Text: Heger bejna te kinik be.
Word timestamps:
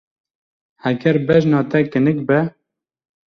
Heger 0.85 1.17
bejna 1.31 1.59
te 1.73 1.79
kinik 1.91 2.19
be. 2.31 2.39